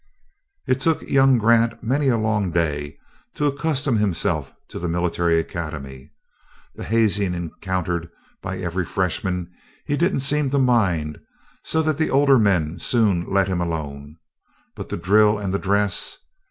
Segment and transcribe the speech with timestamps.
[0.65, 2.97] It took young Grant many a long day
[3.35, 6.09] to accustom himself to the Military Academy.
[6.73, 8.09] The hazing encountered
[8.41, 9.51] by every Freshman
[9.85, 11.19] he didn't seem to mind,
[11.63, 14.17] so the older men soon let him alone.
[14.75, 16.17] But the drill and the dress!